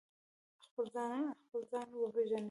[0.63, 1.23] خپل ځان
[1.99, 2.39] وژني.